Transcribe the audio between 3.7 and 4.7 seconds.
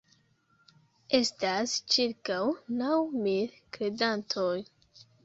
kredantoj.